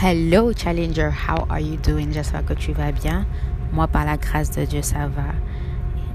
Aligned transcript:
Hello 0.00 0.52
Challenger, 0.52 1.10
how 1.10 1.44
are 1.50 1.58
you 1.58 1.76
doing? 1.76 2.12
J'espère 2.12 2.44
que 2.44 2.54
tu 2.54 2.72
vas 2.72 2.92
bien. 2.92 3.26
Moi, 3.72 3.88
par 3.88 4.04
la 4.04 4.16
grâce 4.16 4.52
de 4.52 4.64
Dieu, 4.64 4.80
ça 4.80 5.08
va. 5.08 5.34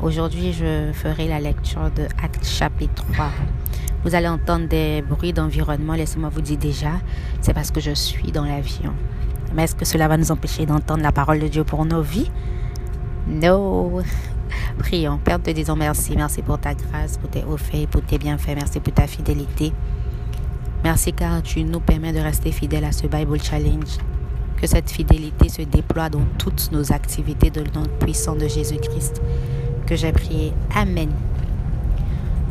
Aujourd'hui, 0.01 0.53
je 0.53 0.93
ferai 0.93 1.27
la 1.27 1.41
lecture 1.41 1.91
de 1.91 2.03
Acte 2.23 2.45
chapitre 2.45 3.03
3. 3.11 3.29
Vous 4.05 4.15
allez 4.15 4.29
entendre 4.29 4.69
des 4.69 5.01
bruits 5.01 5.33
d'environnement, 5.33 5.95
laissez-moi 5.95 6.29
vous 6.29 6.39
dire 6.39 6.57
déjà, 6.57 6.91
c'est 7.41 7.53
parce 7.53 7.71
que 7.71 7.81
je 7.81 7.93
suis 7.93 8.31
dans 8.31 8.45
l'avion. 8.45 8.93
Mais 9.53 9.65
est-ce 9.65 9.75
que 9.75 9.83
cela 9.83 10.07
va 10.07 10.15
nous 10.15 10.31
empêcher 10.31 10.65
d'entendre 10.65 11.03
la 11.03 11.11
parole 11.11 11.39
de 11.39 11.49
Dieu 11.49 11.65
pour 11.65 11.83
nos 11.83 12.01
vies? 12.01 12.31
No. 13.27 14.01
Prions. 14.79 15.17
Père, 15.17 15.41
te 15.41 15.49
disons 15.49 15.75
merci. 15.75 16.15
Merci 16.15 16.41
pour 16.41 16.57
ta 16.57 16.73
grâce, 16.73 17.17
pour 17.17 17.29
tes 17.29 17.43
hauts 17.43 17.57
faits, 17.57 17.89
pour 17.89 18.01
tes 18.01 18.17
bienfaits. 18.17 18.55
Merci 18.55 18.79
pour 18.79 18.93
ta 18.93 19.07
fidélité. 19.07 19.73
Merci 20.83 21.13
car 21.13 21.41
tu 21.41 21.63
nous 21.63 21.79
permets 21.79 22.11
de 22.11 22.19
rester 22.19 22.51
fidèles 22.51 22.83
à 22.83 22.91
ce 22.91 23.07
Bible 23.07 23.41
Challenge. 23.41 23.97
Que 24.59 24.67
cette 24.67 24.91
fidélité 24.91 25.47
se 25.47 25.61
déploie 25.61 26.09
dans 26.09 26.25
toutes 26.37 26.71
nos 26.73 26.91
activités 26.91 27.49
de 27.49 27.61
nom 27.73 27.83
puissant 28.01 28.35
de 28.35 28.47
Jésus-Christ. 28.47 29.21
Que 29.85 29.95
j'ai 29.95 30.11
prié. 30.11 30.53
Amen. 30.75 31.09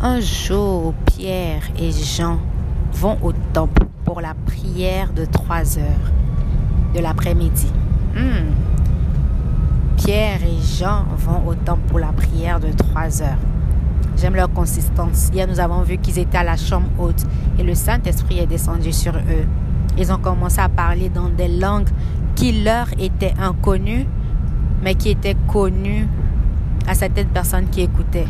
Un 0.01 0.21
jour, 0.21 0.95
Pierre 1.05 1.63
et 1.79 1.93
Jean 1.93 2.39
vont 2.95 3.19
au 3.23 3.33
temple 3.53 3.87
pour 4.05 4.23
la 4.23 4.35
prière 4.47 5.13
de 5.13 5.27
3 5.27 5.79
heures 5.79 6.13
de 6.95 7.01
l'après-midi. 7.01 7.71
Hmm. 8.15 8.51
Pierre 9.99 10.43
et 10.43 10.61
Jean 10.79 11.05
vont 11.19 11.47
au 11.47 11.55
temple 11.55 11.83
pour 11.89 11.99
la 11.99 12.13
prière 12.13 12.61
de 12.61 12.73
3 12.73 13.23
heures. 13.23 13.39
J'aime 14.17 14.37
leur 14.37 14.53
consistance. 14.53 15.31
Hier, 15.33 15.49
nous 15.49 15.59
avons 15.59 15.83
vu 15.83 15.99
qu'ils 15.99 16.19
étaient 16.19 16.39
à 16.39 16.45
la 16.45 16.57
chambre 16.57 16.89
haute 16.99 17.25
et 17.59 17.63
le 17.63 17.75
Saint-Esprit 17.75 18.39
est 18.39 18.47
descendu 18.47 18.93
sur 18.93 19.17
eux. 19.17 19.47
Ils 19.99 20.13
ont 20.13 20.19
commencé 20.19 20.61
à 20.61 20.69
parler 20.69 21.09
dans 21.09 21.29
des 21.29 21.49
langues 21.49 21.89
qui 22.35 22.63
leur 22.63 22.87
étaient 22.99 23.35
inconnues, 23.41 24.07
mais 24.83 24.95
qui 24.95 25.11
étaient 25.11 25.37
connues 25.49 26.07
à 26.87 26.95
certaines 26.95 27.29
personnes 27.29 27.69
qui 27.69 27.83
écoutaient. 27.83 28.29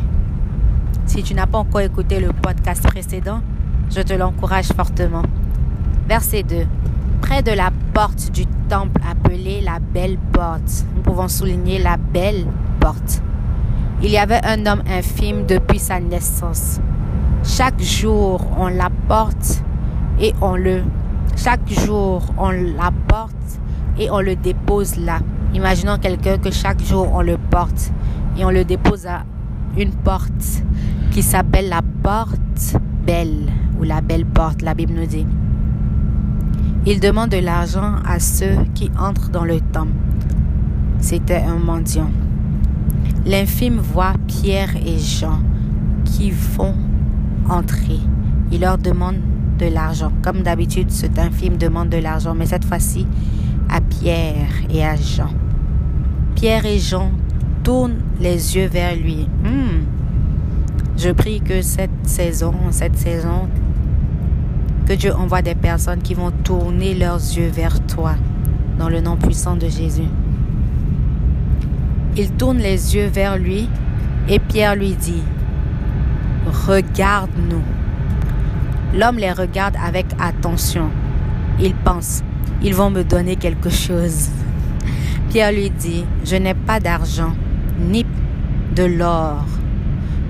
Si 1.06 1.22
tu 1.22 1.34
n'as 1.34 1.47
pas 1.47 1.58
encore 1.58 1.80
écouté 1.80 2.20
le 2.20 2.33
podcast 2.33 2.83
précédent, 2.83 3.41
je 3.91 4.00
te 4.00 4.12
l'encourage 4.12 4.69
fortement. 4.69 5.22
Verset 6.08 6.42
2. 6.42 6.67
Près 7.20 7.42
de 7.42 7.52
la 7.52 7.70
porte 7.92 8.30
du 8.33 8.46
temple 8.69 9.00
appelée 9.08 9.61
la 9.61 9.78
belle 9.78 10.19
porte, 10.33 10.86
nous 10.94 11.02
pouvons 11.02 11.28
souligner 11.28 11.78
la 11.78 11.96
belle 11.96 12.46
porte 12.80 13.22
il 14.03 14.11
y 14.11 14.19
avait 14.19 14.41
un 14.45 14.67
homme 14.67 14.83
infime 14.89 15.47
depuis 15.47 15.78
sa 15.78 16.00
naissance. 16.00 16.81
Chaque 17.45 17.81
jour, 17.81 18.41
on 18.58 18.69
l'apporte 18.69 19.62
et 20.20 20.33
on 20.41 20.56
le... 20.56 20.83
Chaque 21.36 21.69
jour, 21.69 22.23
on 22.36 22.50
l'apporte 22.50 23.33
et 23.98 24.11
on 24.11 24.20
le 24.20 24.34
dépose 24.34 24.97
là. 24.97 25.20
Imaginons 25.55 25.98
quelqu'un 25.98 26.39
que 26.39 26.50
chaque 26.50 26.83
jour, 26.83 27.08
on 27.12 27.23
le 27.23 27.39
porte 27.39 27.92
et 28.36 28.45
on 28.45 28.50
le 28.50 28.64
dépose 28.64 29.06
à 29.06 29.23
une 29.77 29.92
porte 29.92 30.62
qui 31.12 31.23
s'appelle 31.23 31.69
la 31.69 31.83
porte 32.03 32.77
belle 33.06 33.47
ou 33.78 33.84
la 33.84 34.00
belle 34.00 34.27
porte, 34.27 34.62
la 34.62 34.75
Bible 34.75 34.95
nous 34.95 35.06
dit. 35.06 35.27
Il 36.86 36.98
demande 36.98 37.30
de 37.30 37.39
l'argent 37.39 37.95
à 38.05 38.19
ceux 38.19 38.56
qui 38.75 38.91
entrent 38.98 39.30
dans 39.30 39.45
le 39.45 39.61
temple. 39.61 39.92
C'était 40.98 41.42
un 41.42 41.56
mendiant. 41.56 42.11
L'infime 43.25 43.78
voit 43.78 44.15
Pierre 44.27 44.75
et 44.77 44.98
Jean 44.98 45.39
qui 46.05 46.33
vont 46.33 46.75
entrer. 47.48 48.01
Il 48.51 48.62
leur 48.62 48.79
demande 48.79 49.17
de 49.59 49.67
l'argent. 49.67 50.12
Comme 50.23 50.42
d'habitude, 50.42 50.91
cet 50.91 51.19
infime 51.19 51.56
demande 51.56 51.89
de 51.89 51.98
l'argent, 51.98 52.34
mais 52.34 52.47
cette 52.47 52.64
fois-ci 52.64 53.06
à 53.69 53.81
Pierre 53.81 54.51
et 54.70 54.84
à 54.84 54.97
Jean. 54.97 55.31
Pierre 56.34 56.67
et 56.67 56.79
Jean 56.79 57.12
tournent 57.62 58.03
les 58.20 58.56
yeux 58.56 58.67
vers 58.67 58.97
lui. 58.97 59.29
Hmm. 59.45 59.84
Je 60.96 61.11
prie 61.11 61.41
que 61.41 61.63
cette 61.63 61.91
saison, 62.02 62.55
cette 62.70 62.96
saison, 62.96 63.48
que 64.86 64.95
Dieu 64.95 65.14
envoie 65.14 65.42
des 65.42 65.55
personnes 65.55 66.02
qui 66.02 66.14
vont 66.14 66.33
tourner 66.33 66.95
leurs 66.95 67.17
yeux 67.19 67.48
vers 67.48 67.80
toi, 67.86 68.14
dans 68.79 68.89
le 68.89 69.01
nom 69.01 69.17
puissant 69.17 69.57
de 69.57 69.69
Jésus. 69.69 70.08
Il 72.14 72.30
tourne 72.33 72.58
les 72.58 72.95
yeux 72.95 73.06
vers 73.06 73.39
lui 73.39 73.70
et 74.28 74.39
Pierre 74.39 74.77
lui 74.77 74.95
dit, 74.95 75.23
Regarde-nous. 76.67 77.62
L'homme 78.95 79.17
les 79.17 79.33
regarde 79.33 79.77
avec 79.83 80.05
attention. 80.20 80.90
Il 81.58 81.74
pense, 81.74 82.22
ils 82.62 82.74
vont 82.74 82.90
me 82.90 83.02
donner 83.02 83.36
quelque 83.36 83.70
chose. 83.70 84.28
Pierre 85.30 85.52
lui 85.52 85.70
dit, 85.70 86.05
Je 86.27 86.36
n'ai 86.36 86.52
pas 86.52 86.80
d'argent, 86.80 87.33
ni 87.80 88.05
de 88.77 88.84
l'or, 88.84 89.46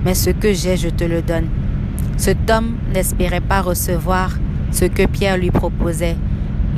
mais 0.05 0.13
ce 0.13 0.29
que 0.29 0.53
j'ai, 0.53 0.77
je 0.77 0.89
te 0.89 1.03
le 1.03 1.21
donne. 1.21 1.47
Cet 2.15 2.49
homme 2.49 2.77
n'espérait 2.93 3.41
pas 3.41 3.61
recevoir 3.61 4.37
ce 4.71 4.85
que 4.85 5.05
Pierre 5.05 5.37
lui 5.37 5.51
proposait. 5.51 6.15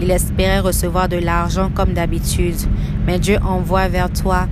Il 0.01 0.09
espérait 0.09 0.59
recevoir 0.59 1.09
de 1.09 1.17
l'argent 1.17 1.69
comme 1.73 1.94
d'habitude, 1.94 2.57
mais 3.05 3.19
Dieu 3.19 3.38
envoie 3.44 3.88
vers 3.88 4.11
toi 4.11 4.47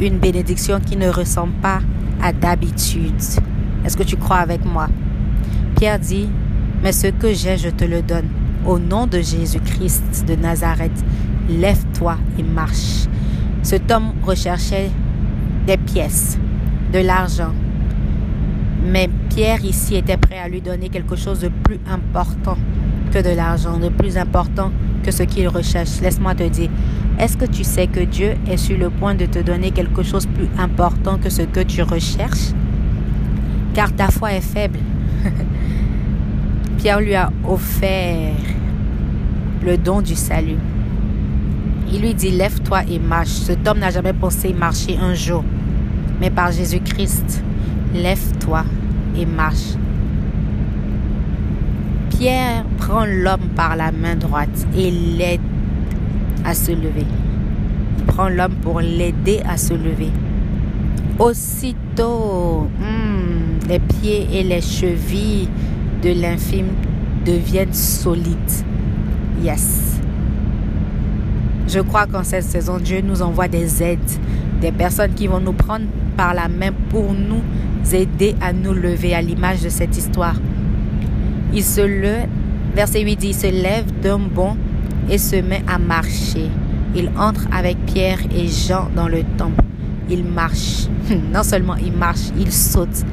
une 0.00 0.18
bénédiction 0.18 0.80
qui 0.80 0.96
ne 0.96 1.08
ressemble 1.08 1.54
pas 1.54 1.80
à 2.22 2.32
d'habitude. 2.32 3.20
Est-ce 3.84 3.96
que 3.96 4.02
tu 4.02 4.16
crois 4.16 4.38
avec 4.38 4.64
moi? 4.64 4.88
Pierre 5.76 5.98
dit, 5.98 6.28
mais 6.82 6.92
ce 6.92 7.08
que 7.08 7.32
j'ai, 7.32 7.56
je 7.56 7.68
te 7.68 7.84
le 7.84 8.02
donne. 8.02 8.28
Au 8.66 8.78
nom 8.78 9.06
de 9.06 9.20
Jésus-Christ 9.20 10.24
de 10.26 10.36
Nazareth, 10.36 11.04
lève-toi 11.48 12.16
et 12.38 12.42
marche. 12.42 13.06
Cet 13.62 13.90
homme 13.90 14.12
recherchait 14.24 14.90
des 15.66 15.76
pièces, 15.76 16.38
de 16.92 16.98
l'argent. 17.00 17.52
Mais 18.84 19.08
Pierre 19.28 19.64
ici 19.64 19.96
était 19.96 20.16
prêt 20.16 20.38
à 20.38 20.48
lui 20.48 20.60
donner 20.60 20.88
quelque 20.88 21.16
chose 21.16 21.40
de 21.40 21.48
plus 21.48 21.78
important 21.88 22.56
que 23.12 23.18
de 23.18 23.34
l'argent, 23.34 23.78
de 23.78 23.88
plus 23.88 24.16
important 24.16 24.72
que 25.04 25.10
ce 25.10 25.22
qu'il 25.22 25.48
recherche. 25.48 26.00
Laisse-moi 26.00 26.34
te 26.34 26.48
dire, 26.48 26.70
est-ce 27.22 27.36
que 27.36 27.44
tu 27.44 27.62
sais 27.62 27.86
que 27.86 28.00
Dieu 28.00 28.34
est 28.48 28.56
sur 28.56 28.76
le 28.76 28.90
point 28.90 29.14
de 29.14 29.26
te 29.26 29.38
donner 29.38 29.70
quelque 29.70 30.02
chose 30.02 30.26
plus 30.26 30.48
important 30.58 31.18
que 31.18 31.30
ce 31.30 31.42
que 31.42 31.60
tu 31.60 31.82
recherches? 31.82 32.50
Car 33.74 33.94
ta 33.94 34.08
foi 34.08 34.32
est 34.32 34.40
faible. 34.40 34.80
Pierre 36.78 37.00
lui 37.00 37.14
a 37.14 37.30
offert 37.48 38.34
le 39.64 39.78
don 39.78 40.02
du 40.02 40.16
salut. 40.16 40.58
Il 41.92 42.00
lui 42.00 42.12
dit, 42.12 42.32
lève-toi 42.32 42.82
et 42.90 42.98
marche. 42.98 43.28
Cet 43.28 43.68
homme 43.68 43.78
n'a 43.78 43.90
jamais 43.90 44.14
pensé 44.14 44.52
marcher 44.52 44.98
un 45.00 45.14
jour. 45.14 45.44
Mais 46.20 46.30
par 46.30 46.50
Jésus-Christ, 46.50 47.44
lève-toi 47.94 48.64
et 49.16 49.26
marche. 49.26 49.76
Pierre 52.10 52.64
prend 52.78 53.04
l'homme 53.04 53.48
par 53.54 53.76
la 53.76 53.92
main 53.92 54.16
droite 54.16 54.66
et 54.76 54.90
l'aide 54.90 55.51
à 56.44 56.54
se 56.54 56.72
lever. 56.72 57.06
Il 57.98 58.04
prend 58.04 58.28
l'homme 58.28 58.54
pour 58.62 58.80
l'aider 58.80 59.40
à 59.48 59.56
se 59.56 59.74
lever. 59.74 60.10
Aussitôt, 61.18 62.68
hmm, 62.78 63.68
les 63.68 63.78
pieds 63.78 64.28
et 64.32 64.42
les 64.42 64.60
chevilles 64.60 65.48
de 66.02 66.10
l'infime 66.20 66.68
deviennent 67.24 67.72
solides. 67.74 68.64
Yes. 69.42 70.00
Je 71.68 71.80
crois 71.80 72.06
qu'en 72.06 72.24
cette 72.24 72.44
saison, 72.44 72.78
Dieu 72.78 73.00
nous 73.02 73.22
envoie 73.22 73.48
des 73.48 73.82
aides, 73.82 73.98
des 74.60 74.72
personnes 74.72 75.14
qui 75.14 75.26
vont 75.26 75.40
nous 75.40 75.52
prendre 75.52 75.86
par 76.16 76.34
la 76.34 76.48
main 76.48 76.72
pour 76.90 77.12
nous 77.12 77.42
aider 77.94 78.34
à 78.40 78.52
nous 78.52 78.72
lever 78.72 79.14
à 79.14 79.22
l'image 79.22 79.62
de 79.62 79.68
cette 79.68 79.96
histoire. 79.96 80.36
Il 81.52 81.62
se 81.62 81.80
lève, 81.80 82.28
verset 82.74 83.02
8 83.02 83.16
dit, 83.16 83.28
il 83.28 83.34
se 83.34 83.46
lève 83.46 83.84
d'un 84.02 84.18
bond 84.18 84.56
et 85.08 85.18
se 85.18 85.36
met 85.36 85.62
à 85.66 85.78
marcher. 85.78 86.48
Il 86.94 87.10
entre 87.18 87.46
avec 87.52 87.78
Pierre 87.86 88.20
et 88.34 88.48
Jean 88.48 88.88
dans 88.94 89.08
le 89.08 89.22
temple. 89.38 89.62
Il 90.08 90.24
marche. 90.24 90.86
Non 91.32 91.42
seulement 91.42 91.76
il 91.76 91.92
marche, 91.92 92.30
il 92.38 92.52
saute. 92.52 93.04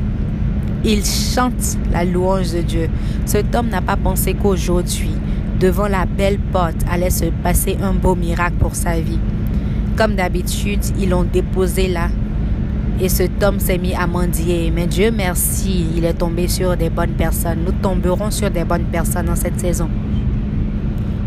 Il 0.84 1.04
chante 1.06 1.78
la 1.92 2.06
louange 2.06 2.54
de 2.54 2.62
Dieu. 2.62 2.90
Cet 3.26 3.54
homme 3.54 3.70
n'a 3.70 3.82
pas 3.82 3.98
pensé 3.98 4.34
qu'aujourd'hui, 4.34 5.12
devant 5.60 5.88
la 5.88 6.06
belle 6.06 6.40
porte, 6.40 6.78
allait 6.90 7.10
se 7.10 7.26
passer 7.44 7.78
un 7.82 7.94
beau 7.94 8.16
miracle 8.16 8.56
pour 8.60 8.76
sa 8.76 9.00
vie. 9.00 9.20
Comme 9.98 10.16
d'habitude, 10.16 10.80
ils 10.98 11.10
l'ont 11.10 11.26
déposé 11.26 11.88
là. 11.88 12.08
Et 13.02 13.10
cet 13.10 13.44
homme 13.44 13.60
s'est 13.60 13.78
mis 13.78 13.94
à 13.94 14.08
mendier. 14.08 14.72
Mais 14.74 14.88
Dieu 14.88 15.12
merci, 15.12 15.86
il 15.96 16.06
est 16.06 16.14
tombé 16.14 16.48
sur 16.48 16.76
des 16.78 16.90
bonnes 16.90 17.14
personnes. 17.14 17.60
Nous 17.66 17.74
tomberons 17.74 18.32
sur 18.32 18.50
des 18.50 18.64
bonnes 18.64 18.86
personnes 18.86 19.26
dans 19.26 19.36
cette 19.36 19.60
saison. 19.60 19.90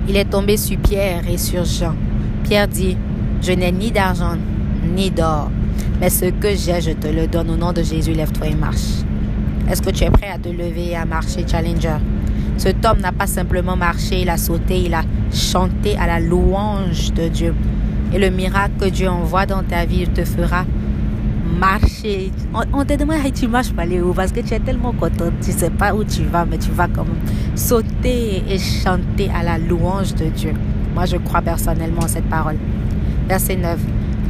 Il 0.09 0.17
est 0.17 0.25
tombé 0.25 0.57
sur 0.57 0.79
Pierre 0.79 1.23
et 1.29 1.39
sur 1.39 1.65
Jean. 1.65 1.95
Pierre 2.43 2.67
dit, 2.67 2.97
je 3.41 3.53
n'ai 3.53 3.71
ni 3.71 3.91
d'argent 3.91 4.37
ni 4.97 5.11
d'or, 5.11 5.51
mais 6.01 6.11
ce 6.11 6.27
que 6.27 6.57
j'ai, 6.57 6.81
je 6.81 6.91
te 6.91 7.07
le 7.07 7.29
donne 7.29 7.51
au 7.51 7.57
nom 7.57 7.73
de 7.73 7.83
Jésus, 7.83 8.13
lève-toi 8.13 8.49
et 8.49 8.55
marche. 8.55 9.05
Est-ce 9.71 9.81
que 9.81 9.91
tu 9.91 10.03
es 10.03 10.11
prêt 10.11 10.29
à 10.29 10.39
te 10.39 10.49
lever 10.49 10.91
et 10.91 10.97
à 10.97 11.05
marcher, 11.05 11.47
Challenger? 11.47 11.99
Cet 12.57 12.85
homme 12.85 12.99
n'a 13.01 13.13
pas 13.13 13.29
simplement 13.29 13.77
marché, 13.77 14.23
il 14.23 14.29
a 14.29 14.37
sauté, 14.37 14.83
il 14.87 14.95
a 14.95 15.03
chanter 15.33 15.97
à 15.97 16.07
la 16.07 16.19
louange 16.19 17.13
de 17.15 17.29
Dieu. 17.29 17.55
Et 18.13 18.19
le 18.19 18.31
miracle 18.31 18.75
que 18.81 18.89
Dieu 18.89 19.09
envoie 19.09 19.47
dans 19.47 19.63
ta 19.63 19.85
vie 19.85 20.07
te 20.09 20.25
fera 20.25 20.65
marcher. 21.59 22.31
On, 22.73 22.85
te 22.85 22.95
demande, 22.95 23.19
tu 23.35 23.47
marches 23.49 23.73
pas 23.73 23.83
aller 23.83 24.01
où 24.01 24.13
Parce 24.13 24.33
que 24.33 24.41
tu 24.41 24.55
es 24.55 24.61
tellement 24.61 24.93
content, 24.93 25.31
tu 25.43 25.53
sais 25.53 25.71
pas 25.71 25.95
où 25.95 26.05
tu 26.05 26.23
vas, 26.25 26.45
mais 26.45 26.59
tu 26.59 26.71
vas 26.71 26.89
comme 26.89 27.15
sauter 27.55 28.43
et 28.49 28.59
chanter 28.59 29.31
à 29.35 29.43
la 29.43 29.59
louange 29.59 30.15
de 30.15 30.27
Dieu. 30.27 30.53
Moi, 30.95 31.07
je 31.07 31.17
crois 31.17 31.43
personnellement 31.43 32.03
à 32.03 32.09
cette 32.09 32.29
parole. 32.29 32.57
Verset 33.29 33.57
9. 33.57 33.79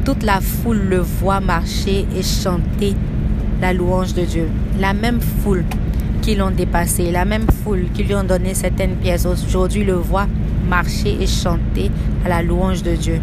Toute 0.05 0.23
la 0.23 0.41
foule 0.41 0.83
le 0.89 0.99
voit 0.99 1.41
marcher 1.41 2.07
et 2.17 2.23
chanter 2.23 2.95
la 3.61 3.73
louange 3.73 4.15
de 4.15 4.25
Dieu. 4.25 4.49
La 4.81 4.93
même 4.93 5.21
foule 5.21 5.65
qui 6.21 6.35
l'ont 6.35 6.51
dépassé, 6.51 7.11
la 7.11 7.25
même 7.25 7.47
foule 7.65 7.87
qui 7.95 8.05
lui 8.05 8.15
ont 8.15 8.25
donné 8.25 8.55
certaines 8.55 8.97
pièces, 8.97 9.27
aujourd'hui 9.27 9.85
le 9.85 9.95
voit 9.95 10.27
marcher 10.69 11.17
et 11.21 11.27
chanter 11.27 11.91
à 12.25 12.29
la 12.29 12.43
louange 12.43 12.83
de 12.83 12.95
Dieu. 12.95 13.21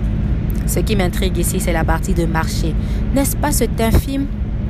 Ce 0.67 0.79
qui 0.79 0.95
m'intrigue 0.95 1.37
ici, 1.37 1.59
c'est 1.59 1.73
la 1.73 1.83
partie 1.83 2.13
de 2.13 2.25
marcher. 2.25 2.73
N'est-ce 3.13 3.35
pas 3.35 3.51
cet 3.51 3.79
infime? 3.81 4.27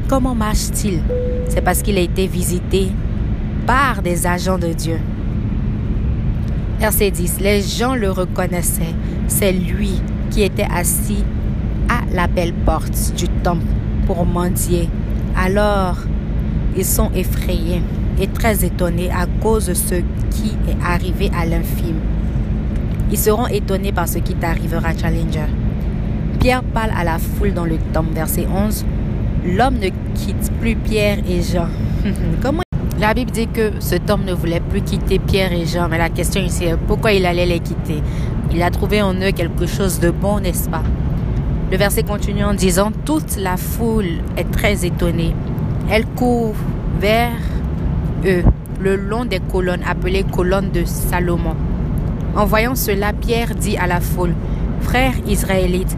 Comment 0.07 0.35
marche-t-il? 0.35 1.01
C'est 1.49 1.61
parce 1.61 1.81
qu'il 1.81 1.97
a 1.97 2.01
été 2.01 2.25
visité 2.27 2.89
par 3.65 4.01
des 4.01 4.25
agents 4.25 4.57
de 4.57 4.73
Dieu. 4.73 4.97
Verset 6.79 7.11
10. 7.11 7.41
Les 7.41 7.61
gens 7.61 7.95
le 7.95 8.09
reconnaissaient. 8.09 8.95
C'est 9.27 9.51
lui 9.51 10.01
qui 10.31 10.43
était 10.43 10.67
assis 10.73 11.23
à 11.89 12.01
la 12.13 12.27
belle 12.27 12.53
porte 12.53 13.13
du 13.15 13.27
temple 13.43 13.65
pour 14.07 14.25
mendier. 14.25 14.89
Alors, 15.35 15.97
ils 16.77 16.85
sont 16.85 17.11
effrayés 17.13 17.81
et 18.19 18.27
très 18.27 18.63
étonnés 18.63 19.11
à 19.11 19.25
cause 19.41 19.67
de 19.67 19.73
ce 19.73 19.95
qui 20.31 20.55
est 20.67 20.77
arrivé 20.85 21.29
à 21.37 21.45
l'infime. 21.45 21.99
Ils 23.11 23.17
seront 23.17 23.47
étonnés 23.47 23.91
par 23.91 24.07
ce 24.07 24.19
qui 24.19 24.35
t'arrivera, 24.35 24.95
Challenger. 24.95 25.47
Pierre 26.39 26.63
parle 26.63 26.91
à 26.97 27.03
la 27.03 27.19
foule 27.19 27.53
dans 27.53 27.65
le 27.65 27.77
temple, 27.91 28.13
verset 28.13 28.47
11. 28.47 28.85
L'homme 29.45 29.75
ne 29.75 29.89
quitte 30.15 30.51
plus 30.61 30.75
Pierre 30.75 31.17
et 31.27 31.41
Jean. 31.41 31.67
Comment? 32.41 32.63
La 32.97 33.13
Bible 33.13 33.31
dit 33.31 33.47
que 33.47 33.71
cet 33.79 34.09
homme 34.09 34.23
ne 34.23 34.33
voulait 34.33 34.61
plus 34.61 34.81
quitter 34.81 35.19
Pierre 35.19 35.51
et 35.51 35.65
Jean, 35.65 35.89
mais 35.89 35.97
la 35.97 36.09
question 36.09 36.41
ici 36.41 36.63
est 36.63 36.77
pourquoi 36.77 37.11
il 37.11 37.25
allait 37.25 37.45
les 37.45 37.59
quitter? 37.59 38.01
Il 38.53 38.63
a 38.63 38.71
trouvé 38.71 39.01
en 39.01 39.13
eux 39.15 39.31
quelque 39.31 39.65
chose 39.65 39.99
de 39.99 40.11
bon, 40.11 40.39
n'est-ce 40.39 40.69
pas? 40.69 40.83
Le 41.71 41.77
verset 41.77 42.03
continue 42.03 42.45
en 42.45 42.53
disant 42.53 42.91
Toute 43.03 43.35
la 43.35 43.57
foule 43.57 44.21
est 44.37 44.49
très 44.49 44.85
étonnée. 44.85 45.35
Elle 45.91 46.05
court 46.05 46.55
vers 47.01 47.31
eux 48.25 48.43
le 48.79 48.95
long 48.95 49.25
des 49.25 49.41
colonnes 49.41 49.83
appelées 49.85 50.23
colonnes 50.23 50.71
de 50.71 50.85
Salomon. 50.85 51.55
En 52.33 52.45
voyant 52.45 52.75
cela, 52.75 53.11
Pierre 53.11 53.55
dit 53.55 53.75
à 53.75 53.87
la 53.87 53.99
foule 53.99 54.33
Frères 54.81 55.15
israélites, 55.27 55.97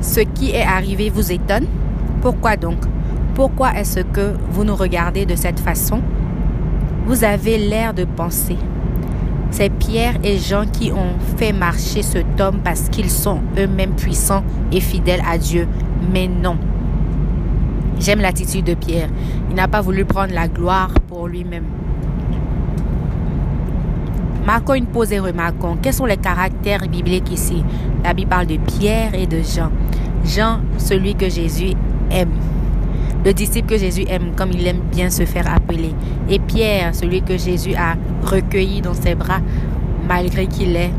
ce 0.00 0.20
qui 0.20 0.50
est 0.50 0.62
arrivé 0.62 1.10
vous 1.10 1.32
étonne? 1.32 1.66
Pourquoi 2.20 2.56
donc? 2.56 2.78
Pourquoi 3.34 3.72
est-ce 3.78 4.00
que 4.00 4.34
vous 4.50 4.64
nous 4.64 4.76
regardez 4.76 5.26
de 5.26 5.34
cette 5.34 5.60
façon? 5.60 6.00
Vous 7.06 7.24
avez 7.24 7.58
l'air 7.58 7.94
de 7.94 8.04
penser. 8.04 8.56
C'est 9.50 9.70
Pierre 9.70 10.14
et 10.22 10.38
Jean 10.38 10.64
qui 10.66 10.92
ont 10.92 11.18
fait 11.36 11.52
marcher 11.52 12.02
cet 12.02 12.40
homme 12.40 12.60
parce 12.62 12.88
qu'ils 12.88 13.10
sont 13.10 13.40
eux-mêmes 13.58 13.94
puissants 13.94 14.44
et 14.70 14.80
fidèles 14.80 15.22
à 15.28 15.38
Dieu. 15.38 15.66
Mais 16.12 16.28
non. 16.28 16.56
J'aime 17.98 18.20
l'attitude 18.20 18.64
de 18.64 18.74
Pierre. 18.74 19.08
Il 19.50 19.56
n'a 19.56 19.68
pas 19.68 19.80
voulu 19.80 20.04
prendre 20.04 20.32
la 20.32 20.48
gloire 20.48 20.92
pour 21.08 21.26
lui-même. 21.26 21.64
Marquons 24.50 24.74
une 24.74 24.86
pause 24.86 25.12
et 25.12 25.20
remarquons 25.20 25.76
quels 25.80 25.94
sont 25.94 26.06
les 26.06 26.16
caractères 26.16 26.88
bibliques 26.88 27.30
ici. 27.30 27.62
La 28.02 28.12
Bible 28.12 28.30
parle 28.30 28.48
de 28.48 28.56
Pierre 28.56 29.14
et 29.14 29.28
de 29.28 29.42
Jean. 29.42 29.70
Jean, 30.24 30.58
celui 30.76 31.14
que 31.14 31.28
Jésus 31.28 31.74
aime. 32.10 32.32
Le 33.24 33.32
disciple 33.32 33.68
que 33.68 33.78
Jésus 33.78 34.06
aime, 34.08 34.32
comme 34.34 34.50
il 34.50 34.66
aime 34.66 34.80
bien 34.90 35.08
se 35.08 35.24
faire 35.24 35.46
appeler. 35.48 35.94
Et 36.28 36.40
Pierre, 36.40 36.96
celui 36.96 37.22
que 37.22 37.38
Jésus 37.38 37.76
a 37.76 37.94
recueilli 38.24 38.80
dans 38.80 38.94
ses 38.94 39.14
bras, 39.14 39.38
malgré 40.08 40.48
qu'il 40.48 40.74
ait 40.74 40.90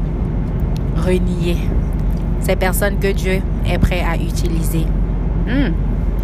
renié. 0.95 1.57
Ces 2.39 2.55
personnes 2.55 2.99
que 2.99 3.11
Dieu 3.11 3.41
est 3.69 3.79
prêt 3.79 4.01
à 4.01 4.15
utiliser. 4.15 4.85
Hmm. 5.45 5.73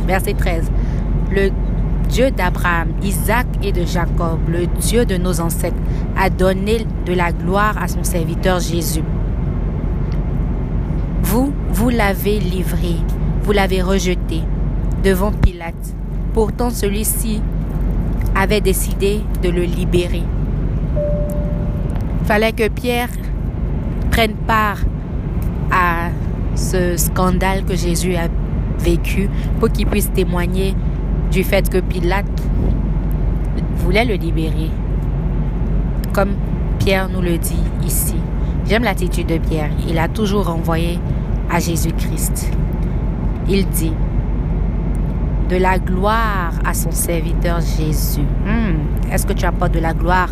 Verset 0.07 0.35
13. 0.35 0.71
Le 1.31 1.49
Dieu 2.07 2.31
d'Abraham, 2.31 2.89
Isaac 3.03 3.47
et 3.61 3.71
de 3.71 3.85
Jacob, 3.85 4.39
le 4.47 4.65
Dieu 4.67 5.05
de 5.05 5.17
nos 5.17 5.39
ancêtres, 5.39 5.77
a 6.17 6.29
donné 6.29 6.85
de 7.05 7.13
la 7.13 7.31
gloire 7.31 7.77
à 7.81 7.87
son 7.87 8.03
serviteur 8.03 8.59
Jésus. 8.59 9.03
Vous, 11.23 11.53
vous 11.69 11.89
l'avez 11.89 12.39
livré, 12.39 12.95
vous 13.43 13.51
l'avez 13.51 13.81
rejeté 13.81 14.41
devant 15.03 15.31
Pilate. 15.31 15.75
Pourtant, 16.33 16.69
celui-ci 16.69 17.41
avait 18.35 18.61
décidé 18.61 19.21
de 19.41 19.49
le 19.49 19.63
libérer. 19.63 20.23
Fallait 22.25 22.53
que 22.53 22.67
Pierre 22.67 23.09
prenne 24.11 24.35
part 24.35 24.79
à 25.71 26.09
ce 26.55 26.97
scandale 26.97 27.63
que 27.63 27.75
Jésus 27.75 28.15
a 28.15 28.27
vécu 28.79 29.29
pour 29.59 29.69
qu'il 29.71 29.87
puisse 29.87 30.11
témoigner 30.11 30.75
du 31.37 31.43
fait 31.43 31.69
que 31.69 31.77
Pilate 31.77 32.25
voulait 33.75 34.05
le 34.05 34.15
libérer. 34.15 34.71
Comme 36.11 36.31
Pierre 36.79 37.09
nous 37.09 37.21
le 37.21 37.37
dit 37.37 37.61
ici. 37.85 38.15
J'aime 38.67 38.83
l'attitude 38.83 39.27
de 39.27 39.37
Pierre. 39.37 39.69
Il 39.87 39.99
a 39.99 40.07
toujours 40.07 40.47
renvoyé 40.47 40.97
à 41.51 41.59
Jésus-Christ. 41.59 42.51
Il 43.47 43.67
dit, 43.67 43.93
de 45.47 45.57
la 45.57 45.77
gloire 45.77 46.53
à 46.65 46.73
son 46.73 46.89
serviteur 46.89 47.59
Jésus. 47.61 48.25
Hmm. 48.43 49.11
Est-ce 49.13 49.27
que 49.27 49.33
tu 49.33 49.45
apportes 49.45 49.75
de 49.75 49.79
la 49.79 49.93
gloire 49.93 50.29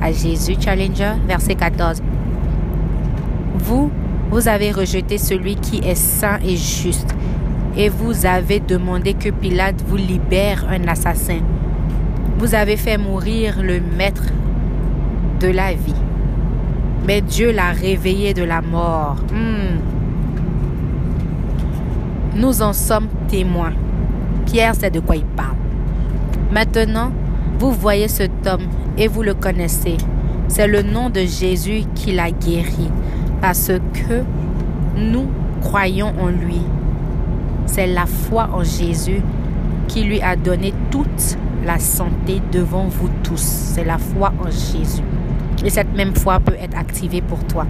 à 0.00 0.10
Jésus, 0.10 0.54
Challenger? 0.58 1.16
Verset 1.28 1.56
14. 1.56 2.02
Vous, 3.58 3.90
vous 4.30 4.48
avez 4.48 4.72
rejeté 4.72 5.18
celui 5.18 5.56
qui 5.56 5.86
est 5.86 5.94
saint 5.94 6.38
et 6.42 6.56
juste 6.56 7.14
et 7.76 7.88
vous 7.88 8.24
avez 8.24 8.60
demandé 8.60 9.14
que 9.14 9.28
Pilate 9.28 9.82
vous 9.86 9.96
libère 9.96 10.66
un 10.68 10.88
assassin. 10.88 11.40
Vous 12.38 12.54
avez 12.54 12.76
fait 12.76 12.98
mourir 12.98 13.62
le 13.62 13.80
maître 13.80 14.24
de 15.40 15.48
la 15.48 15.72
vie. 15.72 15.94
Mais 17.06 17.20
Dieu 17.20 17.52
l'a 17.52 17.72
réveillé 17.72 18.34
de 18.34 18.44
la 18.44 18.62
mort. 18.62 19.16
Hmm. 19.32 19.78
Nous 22.34 22.62
en 22.62 22.72
sommes 22.72 23.08
témoins. 23.28 23.72
Pierre 24.46 24.74
sait 24.74 24.90
de 24.90 25.00
quoi 25.00 25.16
il 25.16 25.24
parle. 25.24 25.56
Maintenant, 26.52 27.12
vous 27.58 27.72
voyez 27.72 28.08
cet 28.08 28.46
homme 28.46 28.66
et 28.98 29.08
vous 29.08 29.22
le 29.22 29.34
connaissez. 29.34 29.96
C'est 30.48 30.66
le 30.66 30.82
nom 30.82 31.10
de 31.10 31.20
Jésus 31.20 31.82
qui 31.94 32.12
l'a 32.12 32.30
guéri 32.30 32.90
parce 33.40 33.72
que 33.92 34.22
nous 34.96 35.26
croyons 35.60 36.12
en 36.20 36.28
lui. 36.28 36.62
C'est 37.66 37.86
la 37.86 38.06
foi 38.06 38.48
en 38.52 38.62
Jésus 38.64 39.20
qui 39.88 40.04
lui 40.04 40.20
a 40.20 40.36
donné 40.36 40.72
toute 40.90 41.36
la 41.64 41.78
santé 41.78 42.40
devant 42.52 42.86
vous 42.86 43.10
tous. 43.22 43.42
C'est 43.42 43.84
la 43.84 43.98
foi 43.98 44.32
en 44.40 44.50
Jésus. 44.50 45.02
Et 45.64 45.70
cette 45.70 45.94
même 45.94 46.14
foi 46.14 46.40
peut 46.40 46.56
être 46.60 46.76
activée 46.78 47.20
pour 47.20 47.44
toi. 47.44 47.66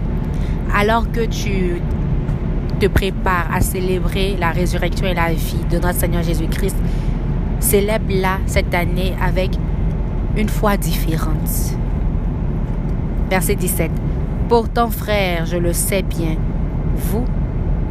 Alors 0.75 1.11
que 1.11 1.25
tu 1.25 1.81
te 2.79 2.87
prépares 2.87 3.49
à 3.53 3.61
célébrer 3.61 4.37
la 4.39 4.51
résurrection 4.51 5.07
et 5.07 5.15
la 5.15 5.33
vie 5.33 5.65
de 5.71 5.79
notre 5.79 5.99
Seigneur 5.99 6.23
Jésus-Christ, 6.23 6.77
célèbre-la 7.61 8.39
cette 8.47 8.75
année 8.75 9.15
avec 9.23 9.51
une 10.37 10.49
foi 10.49 10.77
différente. 10.77 11.77
Verset 13.31 13.57
17. 13.57 13.91
Pourtant, 14.49 14.91
frère, 14.91 15.47
je 15.47 15.57
le 15.57 15.73
sais 15.73 16.03
bien, 16.03 16.37
vous 16.95 17.25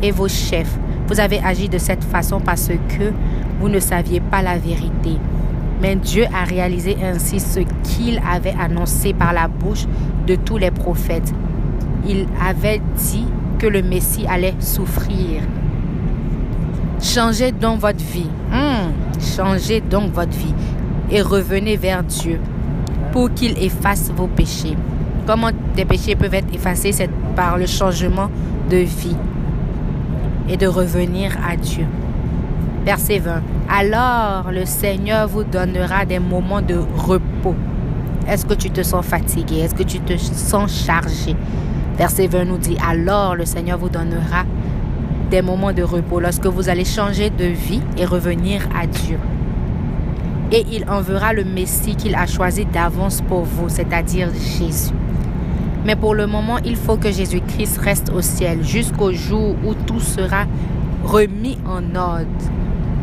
et 0.01 0.11
vos 0.11 0.27
chefs 0.27 0.77
vous 1.07 1.19
avez 1.19 1.39
agi 1.39 1.69
de 1.69 1.77
cette 1.77 2.03
façon 2.03 2.39
parce 2.39 2.69
que 2.69 3.11
vous 3.59 3.69
ne 3.69 3.79
saviez 3.79 4.19
pas 4.19 4.41
la 4.41 4.57
vérité. 4.57 5.17
Mais 5.81 5.95
Dieu 5.95 6.25
a 6.33 6.45
réalisé 6.45 6.97
ainsi 7.03 7.39
ce 7.39 7.59
qu'il 7.83 8.21
avait 8.29 8.55
annoncé 8.59 9.13
par 9.13 9.33
la 9.33 9.47
bouche 9.47 9.85
de 10.25 10.35
tous 10.35 10.57
les 10.57 10.71
prophètes. 10.71 11.33
Il 12.07 12.27
avait 12.43 12.81
dit 12.97 13.25
que 13.59 13.67
le 13.67 13.81
Messie 13.81 14.25
allait 14.27 14.55
souffrir. 14.59 15.41
Changez 17.01 17.51
donc 17.51 17.81
votre 17.81 18.03
vie. 18.03 18.29
Hmm. 18.51 18.91
changez 19.19 19.81
donc 19.81 20.13
votre 20.13 20.31
vie 20.31 20.53
et 21.11 21.21
revenez 21.21 21.77
vers 21.77 22.03
Dieu 22.03 22.39
pour 23.11 23.33
qu'il 23.33 23.57
efface 23.61 24.11
vos 24.15 24.27
péchés. 24.27 24.75
Comment 25.27 25.49
des 25.75 25.85
péchés 25.85 26.15
peuvent 26.15 26.33
être 26.33 26.53
effacés? 26.53 26.91
C'est 26.91 27.09
par 27.35 27.57
le 27.57 27.65
changement 27.65 28.29
de 28.69 28.77
vie 28.77 29.15
et 30.49 30.57
de 30.57 30.67
revenir 30.67 31.35
à 31.47 31.55
Dieu. 31.55 31.85
Verset 32.85 33.19
20. 33.19 33.41
Alors 33.69 34.51
le 34.51 34.65
Seigneur 34.65 35.27
vous 35.27 35.43
donnera 35.43 36.05
des 36.05 36.19
moments 36.19 36.61
de 36.61 36.75
repos. 36.75 37.55
Est-ce 38.27 38.45
que 38.45 38.53
tu 38.53 38.69
te 38.69 38.83
sens 38.83 39.05
fatigué? 39.05 39.59
Est-ce 39.59 39.75
que 39.75 39.83
tu 39.83 39.99
te 39.99 40.17
sens 40.17 40.85
chargé? 40.85 41.35
Verset 41.97 42.27
20 42.27 42.45
nous 42.45 42.57
dit, 42.57 42.77
alors 42.87 43.35
le 43.35 43.45
Seigneur 43.45 43.77
vous 43.77 43.89
donnera 43.89 44.43
des 45.31 45.41
moments 45.41 45.73
de 45.73 45.83
repos 45.83 46.19
lorsque 46.19 46.45
vous 46.45 46.69
allez 46.69 46.85
changer 46.85 47.29
de 47.29 47.45
vie 47.45 47.81
et 47.97 48.05
revenir 48.05 48.67
à 48.79 48.85
Dieu. 48.85 49.17
Et 50.51 50.65
il 50.71 50.87
enverra 50.89 51.33
le 51.33 51.43
Messie 51.43 51.95
qu'il 51.95 52.13
a 52.15 52.27
choisi 52.27 52.65
d'avance 52.65 53.21
pour 53.21 53.43
vous, 53.43 53.67
c'est-à-dire 53.67 54.29
Jésus. 54.33 54.93
Mais 55.85 55.95
pour 55.95 56.15
le 56.15 56.25
moment, 56.25 56.57
il 56.65 56.75
faut 56.75 56.97
que 56.97 57.11
Jésus-Christ 57.11 57.77
reste 57.77 58.11
au 58.11 58.21
ciel 58.21 58.63
jusqu'au 58.63 59.13
jour 59.13 59.55
où 59.63 59.75
tout 59.85 59.99
sera 59.99 60.45
remis 61.03 61.59
en 61.67 61.95
ordre. 61.95 62.25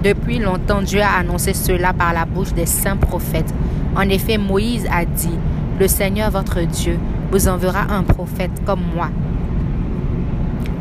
Depuis 0.03 0.41
longtemps, 0.41 0.83
Dieu 0.83 1.01
a 1.01 1.21
annoncé 1.21 1.55
cela 1.55 1.93
par 1.93 2.13
la 2.13 2.25
bouche 2.25 2.53
des 2.55 2.67
saints 2.67 2.97
prophètes. 2.97 3.55
En 3.95 4.09
effet, 4.09 4.37
Moïse 4.37 4.85
a 4.91 5.05
dit, 5.05 5.39
le 5.79 5.87
Seigneur 5.87 6.33
votre 6.33 6.61
Dieu 6.63 6.99
vous 7.31 7.47
enverra 7.47 7.83
un 7.83 8.03
prophète 8.03 8.51
comme 8.67 8.83
moi. 8.97 9.11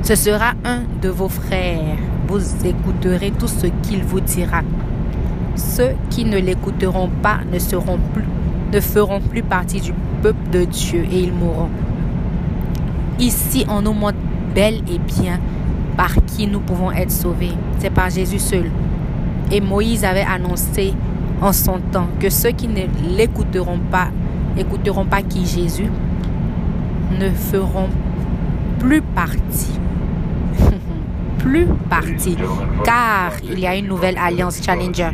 Ce 0.01 0.15
sera 0.15 0.53
un 0.65 0.81
de 1.03 1.09
vos 1.09 1.29
frères. 1.29 1.97
Vous 2.27 2.65
écouterez 2.65 3.31
tout 3.31 3.47
ce 3.47 3.67
qu'il 3.83 4.03
vous 4.03 4.21
dira. 4.21 4.61
Ceux 5.55 5.91
qui 6.09 6.25
ne 6.25 6.39
l'écouteront 6.39 7.09
pas 7.21 7.41
ne 7.53 7.59
seront 7.59 7.99
plus, 8.13 8.25
ne 8.73 8.79
feront 8.79 9.21
plus 9.21 9.43
partie 9.43 9.81
du 9.81 9.93
peuple 10.23 10.49
de 10.51 10.65
Dieu 10.65 11.05
et 11.11 11.19
ils 11.19 11.33
mourront. 11.33 11.69
Ici, 13.21 13.63
on 13.69 13.83
nous 13.83 13.93
montre 13.93 14.17
bel 14.55 14.81
et 14.91 14.97
bien 14.97 15.39
par 15.95 16.11
qui 16.25 16.47
nous 16.47 16.59
pouvons 16.59 16.91
être 16.91 17.11
sauvés. 17.11 17.51
C'est 17.77 17.91
par 17.91 18.09
Jésus 18.09 18.39
seul. 18.39 18.71
Et 19.51 19.61
Moïse 19.61 20.03
avait 20.03 20.25
annoncé 20.25 20.95
en 21.39 21.53
son 21.53 21.79
temps 21.91 22.07
que 22.19 22.31
ceux 22.31 22.49
qui 22.49 22.67
ne 22.67 22.81
l'écouteront 23.15 23.77
pas, 23.91 24.07
écouteront 24.57 25.05
pas 25.05 25.21
qui 25.21 25.45
Jésus, 25.45 25.91
ne 27.19 27.29
feront 27.29 27.89
plus 28.79 29.03
partie. 29.03 29.79
plus 31.37 31.67
partie. 31.91 32.37
Car 32.83 33.33
il 33.43 33.59
y 33.59 33.67
a 33.67 33.75
une 33.75 33.87
nouvelle 33.87 34.17
alliance 34.17 34.63
Challenger. 34.63 35.11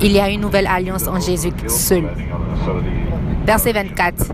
Il 0.00 0.12
y 0.12 0.18
a 0.18 0.30
une 0.30 0.40
nouvelle 0.40 0.66
alliance 0.66 1.06
en 1.06 1.20
Jésus 1.20 1.50
seul. 1.66 2.04
Verset 3.44 3.72
24. 3.72 4.32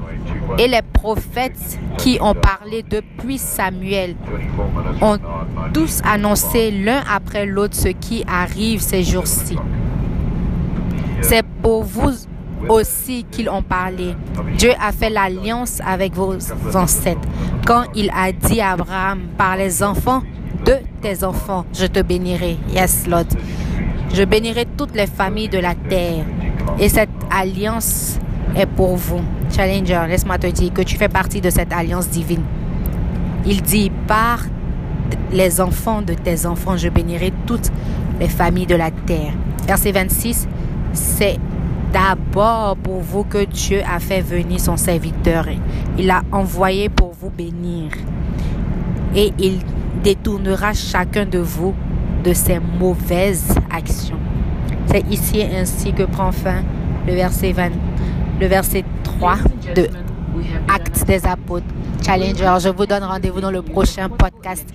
Et 0.59 0.69
les 0.69 0.83
prophètes 0.83 1.79
qui 1.99 2.19
ont 2.21 2.35
parlé 2.35 2.83
depuis 2.83 3.39
Samuel 3.39 4.17
ont 5.01 5.19
tous 5.73 6.01
annoncé 6.05 6.71
l'un 6.71 7.03
après 7.11 7.47
l'autre 7.47 7.75
ce 7.75 7.89
qui 7.89 8.25
arrive 8.27 8.81
ces 8.81 9.03
jours-ci. 9.03 9.57
C'est 11.23 11.45
pour 11.63 11.85
vous 11.85 12.13
aussi 12.69 13.25
qu'ils 13.31 13.49
ont 13.49 13.63
parlé. 13.63 14.15
Dieu 14.57 14.73
a 14.81 14.93
fait 14.93 15.11
l'alliance 15.11 15.81
avec 15.85 16.15
vos 16.15 16.37
ancêtres 16.75 17.29
quand 17.67 17.85
il 17.95 18.11
a 18.11 18.31
dit 18.31 18.61
à 18.61 18.73
Abraham, 18.73 19.21
par 19.39 19.57
les 19.57 19.83
enfants 19.83 20.23
de 20.67 20.77
tes 21.01 21.25
enfants, 21.25 21.65
je 21.73 21.87
te 21.87 22.01
bénirai. 22.01 22.59
Yes, 22.71 23.07
Lord. 23.07 23.27
Je 24.13 24.23
bénirai 24.25 24.67
toutes 24.77 24.95
les 24.95 25.07
familles 25.07 25.49
de 25.49 25.59
la 25.59 25.75
terre. 25.75 26.25
Et 26.79 26.89
cette 26.89 27.09
alliance 27.31 28.19
est 28.57 28.67
pour 28.67 28.97
vous. 28.97 29.21
Challenger, 29.55 30.03
laisse-moi 30.09 30.39
te 30.39 30.47
dire 30.47 30.73
que 30.73 30.83
tu 30.83 30.97
fais 30.97 31.09
partie 31.09 31.41
de 31.41 31.51
cette 31.51 31.73
alliance 31.73 32.09
divine. 32.09 32.43
Il 33.47 33.63
dit, 33.63 33.91
par 34.07 34.41
les 35.33 35.61
enfants 35.61 36.03
de 36.03 36.15
tes 36.15 36.47
enfants, 36.47 36.77
je 36.77 36.89
bénirai 36.89 37.33
toutes 37.47 37.71
les 38.21 38.29
familles 38.29 38.67
de 38.67 38.77
la 38.77 38.91
terre. 38.91 39.33
Verset 39.67 39.93
26, 39.93 40.49
c'est 40.93 41.39
d'abord 41.93 42.77
pour 42.77 43.01
vous 43.01 43.25
que 43.25 43.45
Dieu 43.45 43.81
a 43.91 43.99
fait 43.99 44.21
venir 44.21 44.61
son 44.61 44.77
serviteur. 44.77 45.47
Il 45.99 46.07
l'a 46.07 46.23
envoyé 46.33 46.89
pour 46.89 47.13
vous 47.13 47.31
bénir. 47.31 47.91
Et 49.15 49.33
il 49.39 49.61
détournera 50.03 50.73
chacun 50.73 51.25
de 51.25 51.39
vous 51.39 51.75
de 52.25 52.33
ses 52.33 52.59
mauvaises 52.59 53.55
actions. 53.71 54.19
C'est 54.87 55.07
ici 55.11 55.43
ainsi 55.43 55.93
que 55.93 56.03
prend 56.05 56.33
fin 56.33 56.63
le 57.07 57.15
verset 57.15 57.53
20, 57.53 57.71
le 58.41 58.47
verset 58.47 58.85
3 59.03 59.37
de 59.75 59.89
Actes 60.69 61.05
des 61.07 61.27
Apôtres. 61.27 61.67
Challenger, 62.05 62.57
je 62.61 62.69
vous 62.69 62.87
donne 62.87 63.05
rendez-vous 63.05 63.41
dans 63.41 63.51
le 63.51 63.63
prochain 63.63 64.09
podcast. 64.09 64.67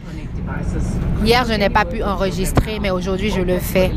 Hier, 1.23 1.45
je 1.47 1.53
n'ai 1.53 1.69
pas 1.69 1.85
pu 1.85 2.01
enregistrer, 2.01 2.79
mais 2.81 2.89
aujourd'hui, 2.89 3.29
je 3.29 3.41
le 3.41 3.59
fais. 3.59 3.91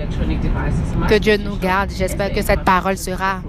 Que 1.08 1.18
Dieu 1.18 1.36
nous 1.38 1.56
garde. 1.56 1.90
J'espère 1.96 2.32
que 2.32 2.42
cette 2.42 2.62
parole 2.62 2.98
sera 2.98 3.40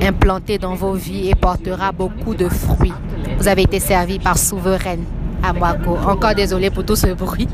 implantée 0.00 0.58
dans 0.58 0.74
vos 0.74 0.92
vies 0.92 1.30
et 1.30 1.34
portera 1.34 1.90
beaucoup 1.92 2.34
de 2.34 2.48
fruits. 2.48 2.92
Vous 3.38 3.48
avez 3.48 3.62
été 3.62 3.80
servi 3.80 4.18
par 4.18 4.38
Souveraine 4.38 5.04
à 5.42 5.52
Moaco. 5.52 5.96
Encore 6.06 6.34
désolé 6.34 6.70
pour 6.70 6.84
tout 6.84 6.96
ce 6.96 7.08
bruit. 7.08 7.48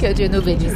Que 0.00 0.12
Dieu 0.12 0.28
nous 0.28 0.42
bénisse. 0.42 0.72